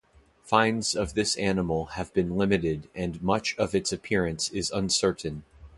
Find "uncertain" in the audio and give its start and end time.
4.71-5.43